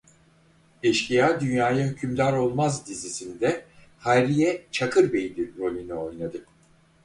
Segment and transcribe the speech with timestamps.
[0.83, 3.65] Eşkıya Dünyaya Hükümdar Olmaz dizisinde
[3.97, 6.45] "Hayriye Çakırbeyli" rolünü oynadı.